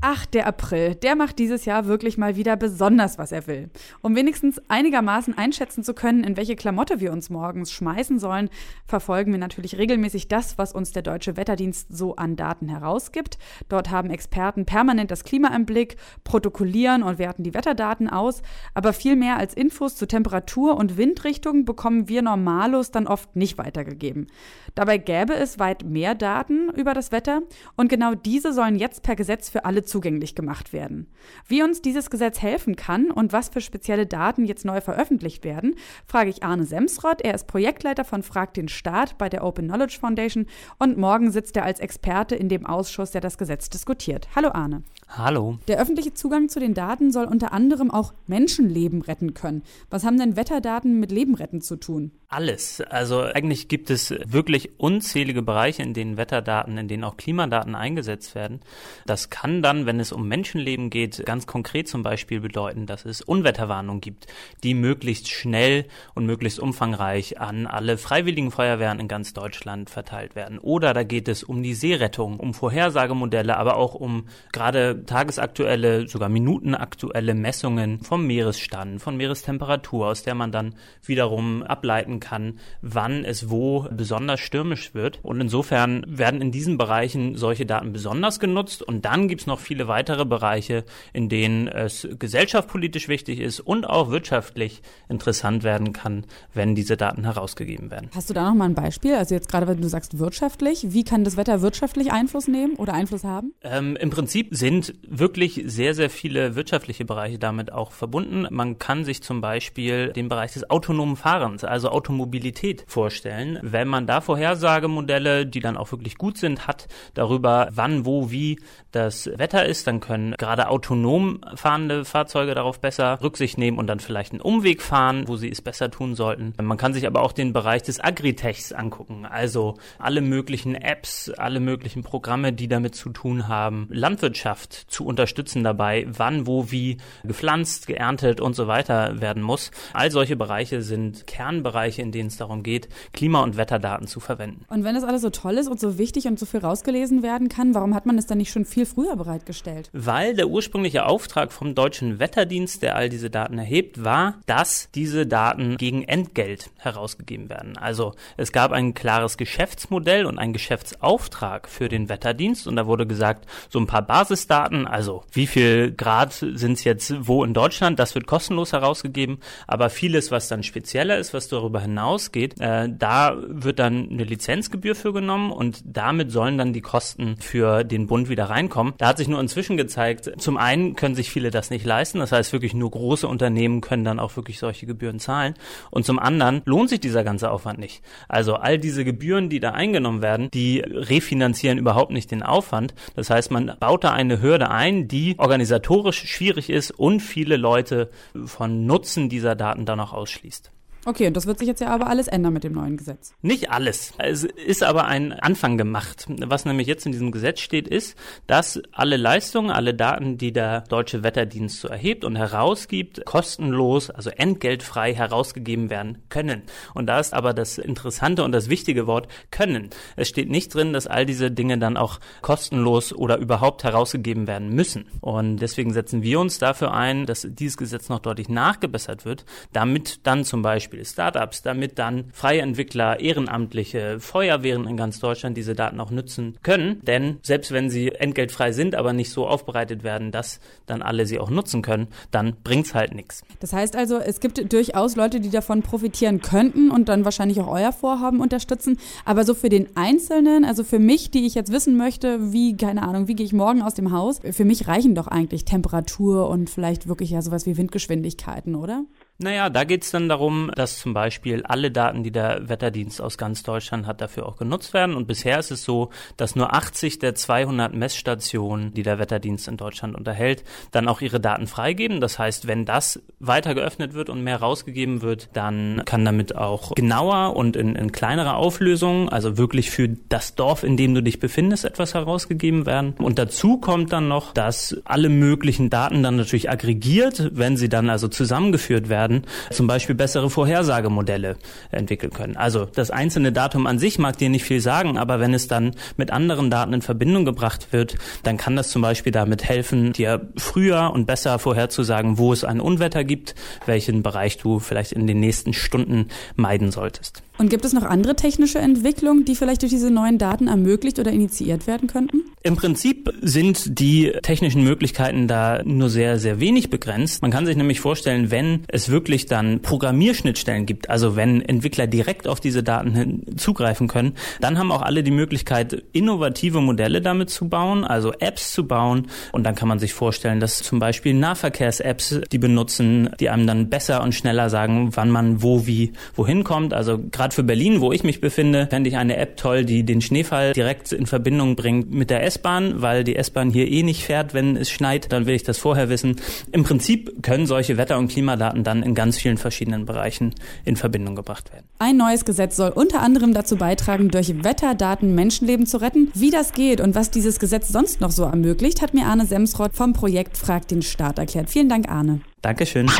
Ach, 0.00 0.26
der 0.26 0.46
April, 0.46 0.94
der 0.94 1.16
macht 1.16 1.40
dieses 1.40 1.64
Jahr 1.64 1.86
wirklich 1.86 2.18
mal 2.18 2.36
wieder 2.36 2.54
besonders, 2.54 3.18
was 3.18 3.32
er 3.32 3.48
will. 3.48 3.68
Um 4.00 4.14
wenigstens 4.14 4.62
einigermaßen 4.68 5.36
einschätzen 5.36 5.82
zu 5.82 5.92
können, 5.92 6.22
in 6.22 6.36
welche 6.36 6.54
Klamotte 6.54 7.00
wir 7.00 7.10
uns 7.10 7.30
morgens 7.30 7.72
schmeißen 7.72 8.20
sollen, 8.20 8.48
verfolgen 8.86 9.32
wir 9.32 9.40
natürlich 9.40 9.76
regelmäßig 9.76 10.28
das, 10.28 10.56
was 10.56 10.72
uns 10.72 10.92
der 10.92 11.02
Deutsche 11.02 11.36
Wetterdienst 11.36 11.88
so 11.90 12.14
an 12.14 12.36
Daten 12.36 12.68
herausgibt. 12.68 13.38
Dort 13.68 13.90
haben 13.90 14.10
Experten 14.10 14.66
permanent 14.66 15.10
das 15.10 15.24
Klima 15.24 15.48
im 15.48 15.66
Blick, 15.66 15.96
protokollieren 16.22 17.02
und 17.02 17.18
werten 17.18 17.42
die 17.42 17.54
Wetterdaten 17.54 18.08
aus. 18.08 18.42
Aber 18.74 18.92
viel 18.92 19.16
mehr 19.16 19.36
als 19.36 19.52
Infos 19.52 19.96
zu 19.96 20.06
Temperatur 20.06 20.76
und 20.76 20.96
Windrichtung 20.96 21.64
bekommen 21.64 22.08
wir 22.08 22.22
Normalos 22.22 22.92
dann 22.92 23.08
oft 23.08 23.34
nicht 23.34 23.58
weitergegeben. 23.58 24.28
Dabei 24.76 24.98
gäbe 24.98 25.34
es 25.34 25.58
weit 25.58 25.82
mehr 25.82 26.14
Daten 26.14 26.70
über 26.76 26.94
das 26.94 27.10
Wetter 27.10 27.42
und 27.74 27.88
genau 27.88 28.14
diese 28.14 28.52
sollen 28.52 28.76
jetzt 28.76 29.02
per 29.02 29.16
Gesetz 29.16 29.48
für 29.48 29.64
alle 29.64 29.87
zugänglich 29.88 30.34
gemacht 30.34 30.72
werden. 30.72 31.08
Wie 31.46 31.62
uns 31.62 31.82
dieses 31.82 32.10
Gesetz 32.10 32.40
helfen 32.40 32.76
kann 32.76 33.10
und 33.10 33.32
was 33.32 33.48
für 33.48 33.60
spezielle 33.60 34.06
Daten 34.06 34.44
jetzt 34.44 34.64
neu 34.64 34.80
veröffentlicht 34.80 35.44
werden, 35.44 35.74
frage 36.06 36.30
ich 36.30 36.42
Arne 36.42 36.64
Semsrott. 36.64 37.22
Er 37.22 37.34
ist 37.34 37.46
Projektleiter 37.46 38.04
von 38.04 38.22
Frag 38.22 38.54
den 38.54 38.68
Staat 38.68 39.18
bei 39.18 39.28
der 39.28 39.44
Open 39.44 39.66
Knowledge 39.66 39.98
Foundation 40.00 40.46
und 40.78 40.98
morgen 40.98 41.30
sitzt 41.30 41.56
er 41.56 41.64
als 41.64 41.80
Experte 41.80 42.36
in 42.36 42.48
dem 42.48 42.66
Ausschuss, 42.66 43.10
der 43.10 43.20
das 43.20 43.38
Gesetz 43.38 43.68
diskutiert. 43.70 44.28
Hallo 44.34 44.50
Arne. 44.52 44.82
Hallo. 45.10 45.58
Der 45.68 45.80
öffentliche 45.80 46.12
Zugang 46.12 46.50
zu 46.50 46.60
den 46.60 46.74
Daten 46.74 47.10
soll 47.10 47.24
unter 47.24 47.52
anderem 47.52 47.90
auch 47.90 48.12
Menschenleben 48.26 49.00
retten 49.00 49.32
können. 49.32 49.62
Was 49.88 50.04
haben 50.04 50.18
denn 50.18 50.36
Wetterdaten 50.36 51.00
mit 51.00 51.10
Leben 51.10 51.34
retten 51.34 51.62
zu 51.62 51.76
tun? 51.76 52.12
Alles. 52.28 52.82
Also 52.82 53.22
eigentlich 53.22 53.68
gibt 53.68 53.88
es 53.88 54.14
wirklich 54.26 54.78
unzählige 54.78 55.40
Bereiche, 55.40 55.82
in 55.82 55.94
denen 55.94 56.18
Wetterdaten, 56.18 56.76
in 56.76 56.86
denen 56.86 57.04
auch 57.04 57.16
Klimadaten 57.16 57.74
eingesetzt 57.74 58.34
werden. 58.34 58.60
Das 59.06 59.30
kann 59.30 59.62
dann, 59.62 59.86
wenn 59.86 59.98
es 59.98 60.12
um 60.12 60.28
Menschenleben 60.28 60.90
geht, 60.90 61.24
ganz 61.24 61.46
konkret 61.46 61.88
zum 61.88 62.02
Beispiel 62.02 62.40
bedeuten, 62.40 62.84
dass 62.84 63.06
es 63.06 63.22
Unwetterwarnungen 63.22 64.02
gibt, 64.02 64.26
die 64.62 64.74
möglichst 64.74 65.30
schnell 65.30 65.86
und 66.14 66.26
möglichst 66.26 66.60
umfangreich 66.60 67.40
an 67.40 67.66
alle 67.66 67.96
freiwilligen 67.96 68.50
Feuerwehren 68.50 69.00
in 69.00 69.08
ganz 69.08 69.32
Deutschland 69.32 69.88
verteilt 69.88 70.36
werden. 70.36 70.58
Oder 70.58 70.92
da 70.92 71.04
geht 71.04 71.28
es 71.28 71.42
um 71.42 71.62
die 71.62 71.74
Seerettung, 71.74 72.38
um 72.38 72.52
Vorhersagemodelle, 72.52 73.56
aber 73.56 73.76
auch 73.78 73.94
um 73.94 74.26
gerade 74.52 74.97
tagesaktuelle, 75.06 76.08
sogar 76.08 76.28
minutenaktuelle 76.28 77.34
Messungen 77.34 78.00
vom 78.00 78.26
Meeresstand, 78.26 79.00
von 79.00 79.16
Meerestemperatur, 79.16 80.08
aus 80.08 80.22
der 80.22 80.34
man 80.34 80.52
dann 80.52 80.74
wiederum 81.04 81.62
ableiten 81.62 82.20
kann, 82.20 82.58
wann 82.82 83.24
es 83.24 83.50
wo 83.50 83.86
besonders 83.90 84.40
stürmisch 84.40 84.94
wird. 84.94 85.20
Und 85.22 85.40
insofern 85.40 86.04
werden 86.06 86.40
in 86.40 86.52
diesen 86.52 86.78
Bereichen 86.78 87.36
solche 87.36 87.66
Daten 87.66 87.92
besonders 87.92 88.40
genutzt. 88.40 88.82
Und 88.82 89.04
dann 89.04 89.28
gibt 89.28 89.42
es 89.42 89.46
noch 89.46 89.60
viele 89.60 89.88
weitere 89.88 90.24
Bereiche, 90.24 90.84
in 91.12 91.28
denen 91.28 91.68
es 91.68 92.08
gesellschaftspolitisch 92.18 93.08
wichtig 93.08 93.40
ist 93.40 93.60
und 93.60 93.88
auch 93.88 94.10
wirtschaftlich 94.10 94.82
interessant 95.08 95.62
werden 95.62 95.92
kann, 95.92 96.24
wenn 96.54 96.74
diese 96.74 96.96
Daten 96.96 97.24
herausgegeben 97.24 97.90
werden. 97.90 98.10
Hast 98.14 98.30
du 98.30 98.34
da 98.34 98.48
noch 98.48 98.54
mal 98.54 98.66
ein 98.66 98.74
Beispiel? 98.74 99.14
Also 99.14 99.34
jetzt 99.34 99.48
gerade, 99.48 99.66
wenn 99.66 99.80
du 99.80 99.88
sagst 99.88 100.18
wirtschaftlich, 100.18 100.86
wie 100.90 101.04
kann 101.04 101.24
das 101.24 101.36
Wetter 101.36 101.62
wirtschaftlich 101.62 102.12
Einfluss 102.12 102.48
nehmen 102.48 102.76
oder 102.76 102.94
Einfluss 102.94 103.24
haben? 103.24 103.52
Ähm, 103.62 103.96
Im 103.96 104.10
Prinzip 104.10 104.54
sind 104.54 104.87
wirklich 105.06 105.62
sehr, 105.66 105.94
sehr 105.94 106.10
viele 106.10 106.54
wirtschaftliche 106.54 107.04
Bereiche 107.04 107.38
damit 107.38 107.72
auch 107.72 107.92
verbunden. 107.92 108.46
Man 108.50 108.78
kann 108.78 109.04
sich 109.04 109.22
zum 109.22 109.40
Beispiel 109.40 110.12
den 110.12 110.28
Bereich 110.28 110.52
des 110.52 110.68
autonomen 110.70 111.16
Fahrens, 111.16 111.64
also 111.64 111.90
Automobilität 111.90 112.84
vorstellen. 112.86 113.58
Wenn 113.62 113.88
man 113.88 114.06
da 114.06 114.20
Vorhersagemodelle, 114.20 115.46
die 115.46 115.60
dann 115.60 115.76
auch 115.76 115.92
wirklich 115.92 116.16
gut 116.16 116.38
sind, 116.38 116.66
hat 116.66 116.88
darüber, 117.14 117.68
wann, 117.72 118.04
wo, 118.06 118.30
wie 118.30 118.58
das 118.92 119.30
Wetter 119.36 119.66
ist, 119.66 119.86
dann 119.86 120.00
können 120.00 120.34
gerade 120.38 120.68
autonom 120.68 121.40
fahrende 121.54 122.04
Fahrzeuge 122.04 122.54
darauf 122.54 122.80
besser 122.80 123.20
Rücksicht 123.22 123.58
nehmen 123.58 123.78
und 123.78 123.86
dann 123.86 124.00
vielleicht 124.00 124.32
einen 124.32 124.40
Umweg 124.40 124.82
fahren, 124.82 125.24
wo 125.26 125.36
sie 125.36 125.50
es 125.50 125.62
besser 125.62 125.90
tun 125.90 126.14
sollten. 126.14 126.54
Man 126.60 126.78
kann 126.78 126.94
sich 126.94 127.06
aber 127.06 127.22
auch 127.22 127.32
den 127.32 127.52
Bereich 127.52 127.82
des 127.82 128.00
Agritechs 128.00 128.72
angucken, 128.72 129.26
also 129.26 129.76
alle 129.98 130.20
möglichen 130.20 130.74
Apps, 130.74 131.30
alle 131.30 131.60
möglichen 131.60 132.02
Programme, 132.02 132.52
die 132.52 132.68
damit 132.68 132.94
zu 132.94 133.10
tun 133.10 133.48
haben, 133.48 133.88
Landwirtschaft 133.90 134.77
zu 134.86 135.04
unterstützen 135.04 135.64
dabei, 135.64 136.06
wann, 136.08 136.46
wo, 136.46 136.70
wie 136.70 136.98
gepflanzt, 137.24 137.86
geerntet 137.86 138.40
und 138.40 138.54
so 138.54 138.66
weiter 138.66 139.20
werden 139.20 139.42
muss. 139.42 139.70
All 139.92 140.10
solche 140.10 140.36
Bereiche 140.36 140.82
sind 140.82 141.26
Kernbereiche 141.26 141.88
Bereiche, 141.88 142.02
in 142.02 142.12
denen 142.12 142.28
es 142.28 142.36
darum 142.36 142.62
geht, 142.62 142.88
Klima- 143.12 143.42
und 143.42 143.56
Wetterdaten 143.56 144.06
zu 144.06 144.20
verwenden. 144.20 144.64
Und 144.68 144.84
wenn 144.84 144.94
das 144.94 145.04
alles 145.04 145.22
so 145.22 145.30
toll 145.30 145.54
ist 145.54 145.68
und 145.68 145.80
so 145.80 145.96
wichtig 145.96 146.26
und 146.26 146.38
so 146.38 146.46
viel 146.46 146.60
rausgelesen 146.60 147.22
werden 147.22 147.48
kann, 147.48 147.74
warum 147.74 147.94
hat 147.94 148.04
man 148.04 148.18
es 148.18 148.26
dann 148.26 148.38
nicht 148.38 148.50
schon 148.50 148.64
viel 148.64 148.84
früher 148.84 149.16
bereitgestellt? 149.16 149.90
Weil 149.92 150.34
der 150.34 150.48
ursprüngliche 150.48 151.06
Auftrag 151.06 151.52
vom 151.52 151.74
Deutschen 151.74 152.18
Wetterdienst, 152.18 152.82
der 152.82 152.96
all 152.96 153.08
diese 153.08 153.30
Daten 153.30 153.58
erhebt, 153.58 154.04
war, 154.04 154.40
dass 154.46 154.90
diese 154.94 155.26
Daten 155.26 155.76
gegen 155.76 156.02
Entgelt 156.02 156.70
herausgegeben 156.78 157.48
werden. 157.48 157.76
Also 157.78 158.14
es 158.36 158.52
gab 158.52 158.72
ein 158.72 158.94
klares 158.94 159.36
Geschäftsmodell 159.36 160.26
und 160.26 160.38
einen 160.38 160.52
Geschäftsauftrag 160.52 161.68
für 161.68 161.88
den 161.88 162.08
Wetterdienst 162.08 162.66
und 162.66 162.76
da 162.76 162.86
wurde 162.86 163.06
gesagt, 163.06 163.46
so 163.70 163.78
ein 163.78 163.86
paar 163.86 164.02
Basisdaten, 164.02 164.67
also 164.86 165.24
wie 165.32 165.46
viel 165.46 165.92
Grad 165.92 166.32
sind 166.32 166.72
es 166.72 166.84
jetzt 166.84 167.14
wo 167.20 167.44
in 167.44 167.54
Deutschland, 167.54 167.98
das 167.98 168.14
wird 168.14 168.26
kostenlos 168.26 168.72
herausgegeben, 168.72 169.38
aber 169.66 169.90
vieles, 169.90 170.30
was 170.30 170.48
dann 170.48 170.62
spezieller 170.62 171.18
ist, 171.18 171.34
was 171.34 171.48
darüber 171.48 171.80
hinausgeht, 171.80 172.60
äh, 172.60 172.88
da 172.90 173.36
wird 173.46 173.78
dann 173.78 174.08
eine 174.10 174.24
Lizenzgebühr 174.24 174.94
für 174.94 175.12
genommen 175.12 175.50
und 175.52 175.82
damit 175.84 176.30
sollen 176.30 176.58
dann 176.58 176.72
die 176.72 176.80
Kosten 176.80 177.36
für 177.38 177.84
den 177.84 178.06
Bund 178.06 178.28
wieder 178.28 178.44
reinkommen. 178.44 178.94
Da 178.98 179.08
hat 179.08 179.18
sich 179.18 179.28
nur 179.28 179.40
inzwischen 179.40 179.76
gezeigt, 179.76 180.30
zum 180.38 180.56
einen 180.56 180.96
können 180.96 181.14
sich 181.14 181.30
viele 181.30 181.50
das 181.50 181.70
nicht 181.70 181.84
leisten, 181.84 182.18
das 182.18 182.32
heißt 182.32 182.52
wirklich 182.52 182.74
nur 182.74 182.90
große 182.90 183.26
Unternehmen 183.26 183.80
können 183.80 184.04
dann 184.04 184.20
auch 184.20 184.36
wirklich 184.36 184.58
solche 184.58 184.86
Gebühren 184.86 185.18
zahlen 185.18 185.54
und 185.90 186.04
zum 186.04 186.18
anderen 186.18 186.62
lohnt 186.64 186.90
sich 186.90 187.00
dieser 187.00 187.24
ganze 187.24 187.50
Aufwand 187.50 187.78
nicht. 187.78 188.02
Also 188.28 188.54
all 188.54 188.78
diese 188.78 189.04
Gebühren, 189.04 189.48
die 189.48 189.60
da 189.60 189.72
eingenommen 189.72 190.22
werden, 190.22 190.50
die 190.50 190.80
refinanzieren 190.80 191.78
überhaupt 191.78 192.10
nicht 192.10 192.30
den 192.30 192.42
Aufwand. 192.42 192.94
Das 193.14 193.30
heißt, 193.30 193.50
man 193.50 193.72
baut 193.78 194.04
da 194.04 194.12
eine 194.12 194.42
Hürde 194.42 194.57
ein, 194.62 195.08
die 195.08 195.36
organisatorisch 195.38 196.26
schwierig 196.26 196.70
ist 196.70 196.90
und 196.90 197.20
viele 197.20 197.56
Leute 197.56 198.10
von 198.44 198.86
Nutzen 198.86 199.28
dieser 199.28 199.54
Daten 199.54 199.86
dann 199.86 200.00
auch 200.00 200.12
ausschließt. 200.12 200.70
Okay, 201.08 201.26
und 201.26 201.34
das 201.38 201.46
wird 201.46 201.58
sich 201.58 201.66
jetzt 201.66 201.80
ja 201.80 201.88
aber 201.88 202.08
alles 202.08 202.28
ändern 202.28 202.52
mit 202.52 202.64
dem 202.64 202.74
neuen 202.74 202.98
Gesetz. 202.98 203.32
Nicht 203.40 203.70
alles. 203.70 204.12
Es 204.18 204.44
ist 204.44 204.82
aber 204.82 205.06
ein 205.06 205.32
Anfang 205.32 205.78
gemacht. 205.78 206.26
Was 206.28 206.66
nämlich 206.66 206.86
jetzt 206.86 207.06
in 207.06 207.12
diesem 207.12 207.32
Gesetz 207.32 207.60
steht, 207.60 207.88
ist, 207.88 208.14
dass 208.46 208.78
alle 208.92 209.16
Leistungen, 209.16 209.70
alle 209.70 209.94
Daten, 209.94 210.36
die 210.36 210.52
der 210.52 210.82
Deutsche 210.82 211.22
Wetterdienst 211.22 211.80
so 211.80 211.88
erhebt 211.88 212.26
und 212.26 212.36
herausgibt, 212.36 213.24
kostenlos, 213.24 214.10
also 214.10 214.28
entgeltfrei 214.28 215.14
herausgegeben 215.14 215.88
werden 215.88 216.18
können. 216.28 216.64
Und 216.92 217.06
da 217.06 217.18
ist 217.18 217.32
aber 217.32 217.54
das 217.54 217.78
interessante 217.78 218.44
und 218.44 218.52
das 218.52 218.68
wichtige 218.68 219.06
Wort 219.06 219.28
können. 219.50 219.88
Es 220.16 220.28
steht 220.28 220.50
nicht 220.50 220.74
drin, 220.74 220.92
dass 220.92 221.06
all 221.06 221.24
diese 221.24 221.50
Dinge 221.50 221.78
dann 221.78 221.96
auch 221.96 222.20
kostenlos 222.42 223.14
oder 223.14 223.38
überhaupt 223.38 223.82
herausgegeben 223.82 224.46
werden 224.46 224.74
müssen. 224.74 225.06
Und 225.22 225.56
deswegen 225.56 225.94
setzen 225.94 226.22
wir 226.22 226.38
uns 226.38 226.58
dafür 226.58 226.92
ein, 226.92 227.24
dass 227.24 227.46
dieses 227.48 227.78
Gesetz 227.78 228.10
noch 228.10 228.18
deutlich 228.18 228.50
nachgebessert 228.50 229.24
wird, 229.24 229.46
damit 229.72 230.26
dann 230.26 230.44
zum 230.44 230.60
Beispiel 230.60 230.97
Beispiel 230.98 231.04
Startups, 231.04 231.62
damit 231.62 231.98
dann 231.98 232.24
freie 232.32 232.62
Entwickler, 232.62 233.20
Ehrenamtliche, 233.20 234.20
Feuerwehren 234.20 234.86
in 234.86 234.96
ganz 234.96 235.20
Deutschland 235.20 235.56
diese 235.56 235.74
Daten 235.74 236.00
auch 236.00 236.10
nutzen 236.10 236.56
können. 236.62 237.00
Denn 237.02 237.38
selbst 237.42 237.72
wenn 237.72 237.90
sie 237.90 238.12
entgeltfrei 238.12 238.72
sind, 238.72 238.94
aber 238.94 239.12
nicht 239.12 239.30
so 239.30 239.46
aufbereitet 239.46 240.02
werden, 240.02 240.32
dass 240.32 240.60
dann 240.86 241.02
alle 241.02 241.26
sie 241.26 241.38
auch 241.38 241.50
nutzen 241.50 241.82
können, 241.82 242.08
dann 242.30 242.56
bringt's 242.64 242.94
halt 242.94 243.14
nichts. 243.14 243.42
Das 243.60 243.72
heißt 243.72 243.96
also, 243.96 244.18
es 244.18 244.40
gibt 244.40 244.72
durchaus 244.72 245.16
Leute, 245.16 245.40
die 245.40 245.50
davon 245.50 245.82
profitieren 245.82 246.40
könnten 246.40 246.90
und 246.90 247.08
dann 247.08 247.24
wahrscheinlich 247.24 247.60
auch 247.60 247.68
euer 247.68 247.92
Vorhaben 247.92 248.40
unterstützen. 248.40 248.98
Aber 249.24 249.44
so 249.44 249.54
für 249.54 249.68
den 249.68 249.96
Einzelnen, 249.96 250.64
also 250.64 250.84
für 250.84 250.98
mich, 250.98 251.30
die 251.30 251.46
ich 251.46 251.54
jetzt 251.54 251.72
wissen 251.72 251.96
möchte, 251.96 252.52
wie, 252.52 252.76
keine 252.76 253.02
Ahnung, 253.02 253.28
wie 253.28 253.34
gehe 253.34 253.46
ich 253.46 253.52
morgen 253.52 253.82
aus 253.82 253.94
dem 253.94 254.12
Haus, 254.12 254.40
für 254.50 254.64
mich 254.64 254.88
reichen 254.88 255.14
doch 255.14 255.26
eigentlich 255.26 255.64
Temperatur 255.64 256.48
und 256.48 256.70
vielleicht 256.70 257.08
wirklich 257.08 257.30
ja 257.30 257.42
sowas 257.42 257.66
wie 257.66 257.76
Windgeschwindigkeiten, 257.76 258.74
oder? 258.74 259.04
Naja, 259.40 259.70
da 259.70 259.84
geht's 259.84 260.10
dann 260.10 260.28
darum, 260.28 260.72
dass 260.74 260.98
zum 260.98 261.14
Beispiel 261.14 261.62
alle 261.62 261.92
Daten, 261.92 262.24
die 262.24 262.32
der 262.32 262.68
Wetterdienst 262.68 263.22
aus 263.22 263.38
ganz 263.38 263.62
Deutschland 263.62 264.04
hat, 264.04 264.20
dafür 264.20 264.46
auch 264.46 264.56
genutzt 264.56 264.92
werden. 264.94 265.14
Und 265.14 265.28
bisher 265.28 265.60
ist 265.60 265.70
es 265.70 265.84
so, 265.84 266.10
dass 266.36 266.56
nur 266.56 266.74
80 266.74 267.20
der 267.20 267.36
200 267.36 267.94
Messstationen, 267.94 268.92
die 268.94 269.04
der 269.04 269.20
Wetterdienst 269.20 269.68
in 269.68 269.76
Deutschland 269.76 270.16
unterhält, 270.16 270.64
dann 270.90 271.06
auch 271.06 271.20
ihre 271.20 271.38
Daten 271.38 271.68
freigeben. 271.68 272.20
Das 272.20 272.40
heißt, 272.40 272.66
wenn 272.66 272.84
das 272.84 273.22
weiter 273.38 273.76
geöffnet 273.76 274.12
wird 274.12 274.28
und 274.28 274.42
mehr 274.42 274.56
rausgegeben 274.56 275.22
wird, 275.22 275.50
dann 275.52 276.02
kann 276.04 276.24
damit 276.24 276.56
auch 276.56 276.96
genauer 276.96 277.54
und 277.54 277.76
in, 277.76 277.94
in 277.94 278.10
kleinerer 278.10 278.56
Auflösung, 278.56 279.28
also 279.28 279.56
wirklich 279.56 279.92
für 279.92 280.08
das 280.08 280.56
Dorf, 280.56 280.82
in 280.82 280.96
dem 280.96 281.14
du 281.14 281.22
dich 281.22 281.38
befindest, 281.38 281.84
etwas 281.84 282.14
herausgegeben 282.14 282.86
werden. 282.86 283.14
Und 283.18 283.38
dazu 283.38 283.78
kommt 283.78 284.12
dann 284.12 284.26
noch, 284.26 284.52
dass 284.52 285.00
alle 285.04 285.28
möglichen 285.28 285.90
Daten 285.90 286.24
dann 286.24 286.34
natürlich 286.34 286.68
aggregiert, 286.68 287.50
wenn 287.52 287.76
sie 287.76 287.88
dann 287.88 288.10
also 288.10 288.26
zusammengeführt 288.26 289.08
werden, 289.08 289.27
werden, 289.28 289.42
zum 289.70 289.86
Beispiel 289.86 290.14
bessere 290.14 290.50
Vorhersagemodelle 290.50 291.56
entwickeln 291.90 292.32
können. 292.32 292.56
Also 292.56 292.86
das 292.86 293.10
einzelne 293.10 293.52
Datum 293.52 293.86
an 293.86 293.98
sich 293.98 294.18
mag 294.18 294.38
dir 294.38 294.48
nicht 294.48 294.64
viel 294.64 294.80
sagen, 294.80 295.18
aber 295.18 295.40
wenn 295.40 295.54
es 295.54 295.68
dann 295.68 295.94
mit 296.16 296.30
anderen 296.30 296.70
Daten 296.70 296.92
in 296.94 297.02
Verbindung 297.02 297.44
gebracht 297.44 297.92
wird, 297.92 298.16
dann 298.42 298.56
kann 298.56 298.76
das 298.76 298.90
zum 298.90 299.02
Beispiel 299.02 299.32
damit 299.32 299.64
helfen, 299.64 300.12
dir 300.12 300.48
früher 300.56 301.10
und 301.12 301.26
besser 301.26 301.58
vorherzusagen, 301.58 302.38
wo 302.38 302.52
es 302.52 302.64
ein 302.64 302.80
Unwetter 302.80 303.24
gibt, 303.24 303.54
welchen 303.86 304.22
Bereich 304.22 304.58
du 304.58 304.78
vielleicht 304.78 305.12
in 305.12 305.26
den 305.26 305.40
nächsten 305.40 305.72
Stunden 305.72 306.28
meiden 306.56 306.90
solltest. 306.90 307.42
Und 307.58 307.70
gibt 307.70 307.84
es 307.84 307.92
noch 307.92 308.04
andere 308.04 308.36
technische 308.36 308.78
Entwicklungen, 308.78 309.44
die 309.44 309.56
vielleicht 309.56 309.82
durch 309.82 309.90
diese 309.90 310.10
neuen 310.10 310.38
Daten 310.38 310.68
ermöglicht 310.68 311.18
oder 311.18 311.32
initiiert 311.32 311.88
werden 311.88 312.06
könnten? 312.06 312.42
Im 312.62 312.76
Prinzip 312.76 313.32
sind 313.40 313.98
die 313.98 314.32
technischen 314.42 314.84
Möglichkeiten 314.84 315.48
da 315.48 315.82
nur 315.84 316.08
sehr, 316.10 316.38
sehr 316.38 316.60
wenig 316.60 316.90
begrenzt. 316.90 317.42
Man 317.42 317.50
kann 317.50 317.66
sich 317.66 317.76
nämlich 317.76 318.00
vorstellen, 318.00 318.50
wenn 318.50 318.84
es 318.88 319.08
wirklich 319.08 319.46
dann 319.46 319.80
Programmierschnittstellen 319.80 320.86
gibt, 320.86 321.10
also 321.10 321.34
wenn 321.34 321.62
Entwickler 321.62 322.06
direkt 322.06 322.46
auf 322.46 322.60
diese 322.60 322.82
Daten 322.82 323.44
zugreifen 323.56 324.06
können, 324.06 324.34
dann 324.60 324.78
haben 324.78 324.92
auch 324.92 325.02
alle 325.02 325.22
die 325.22 325.30
Möglichkeit, 325.30 326.04
innovative 326.12 326.80
Modelle 326.80 327.22
damit 327.22 327.50
zu 327.50 327.68
bauen, 327.68 328.04
also 328.04 328.32
Apps 328.34 328.72
zu 328.72 328.86
bauen. 328.86 329.28
Und 329.52 329.64
dann 329.64 329.74
kann 329.74 329.88
man 329.88 329.98
sich 329.98 330.14
vorstellen, 330.14 330.60
dass 330.60 330.78
zum 330.78 330.98
Beispiel 330.98 331.34
Nahverkehrs-Apps 331.34 332.40
die 332.52 332.58
benutzen, 332.58 333.30
die 333.40 333.50
einem 333.50 333.66
dann 333.66 333.88
besser 333.88 334.22
und 334.22 334.34
schneller 334.34 334.70
sagen, 334.70 335.10
wann 335.14 335.30
man 335.30 335.62
wo, 335.62 335.86
wie, 335.86 336.12
wohin 336.34 336.64
kommt. 336.64 336.92
Also 336.92 337.18
gerade 337.48 337.54
für 337.54 337.64
Berlin, 337.64 338.00
wo 338.00 338.12
ich 338.12 338.24
mich 338.24 338.40
befinde, 338.40 338.88
fände 338.90 339.08
ich 339.08 339.16
eine 339.16 339.36
App 339.36 339.56
toll, 339.56 339.84
die 339.84 340.04
den 340.04 340.20
Schneefall 340.20 340.74
direkt 340.74 341.12
in 341.12 341.26
Verbindung 341.26 341.76
bringt 341.76 342.10
mit 342.12 342.28
der 342.28 342.44
S-Bahn, 342.44 343.00
weil 343.00 343.24
die 343.24 343.36
S-Bahn 343.36 343.70
hier 343.70 343.88
eh 343.88 344.02
nicht 344.02 344.24
fährt, 344.24 344.52
wenn 344.52 344.76
es 344.76 344.90
schneit. 344.90 345.32
Dann 345.32 345.46
will 345.46 345.54
ich 345.54 345.62
das 345.62 345.78
vorher 345.78 346.10
wissen. 346.10 346.36
Im 346.72 346.84
Prinzip 346.84 347.42
können 347.42 347.66
solche 347.66 347.96
Wetter- 347.96 348.18
und 348.18 348.28
Klimadaten 348.28 348.84
dann 348.84 349.02
in 349.02 349.14
ganz 349.14 349.38
vielen 349.38 349.56
verschiedenen 349.56 350.04
Bereichen 350.04 350.54
in 350.84 350.96
Verbindung 350.96 351.36
gebracht 351.36 351.72
werden. 351.72 351.86
Ein 351.98 352.18
neues 352.18 352.44
Gesetz 352.44 352.76
soll 352.76 352.90
unter 352.90 353.22
anderem 353.22 353.54
dazu 353.54 353.76
beitragen, 353.76 354.28
durch 354.28 354.62
Wetterdaten 354.62 355.34
Menschenleben 355.34 355.86
zu 355.86 355.98
retten. 355.98 356.30
Wie 356.34 356.50
das 356.50 356.72
geht 356.72 357.00
und 357.00 357.14
was 357.14 357.30
dieses 357.30 357.58
Gesetz 357.58 357.88
sonst 357.88 358.20
noch 358.20 358.30
so 358.30 358.44
ermöglicht, 358.44 359.00
hat 359.00 359.14
mir 359.14 359.24
Arne 359.24 359.46
Semsrott 359.46 359.94
vom 359.94 360.12
Projekt 360.12 360.58
Frag 360.58 360.86
den 360.88 361.02
Staat 361.02 361.38
erklärt. 361.38 361.70
Vielen 361.70 361.88
Dank, 361.88 362.10
Arne. 362.10 362.40
Dankeschön. 362.60 363.10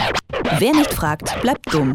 Wer 0.59 0.73
nicht 0.73 0.93
fragt, 0.93 1.41
bleibt 1.41 1.73
dumm. 1.73 1.95